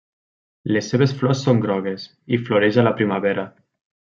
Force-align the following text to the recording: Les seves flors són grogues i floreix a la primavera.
Les 0.77 0.87
seves 0.93 1.13
flors 1.19 1.43
són 1.49 1.61
grogues 1.65 2.07
i 2.39 2.43
floreix 2.47 2.81
a 2.85 2.89
la 2.89 2.95
primavera. 3.03 3.49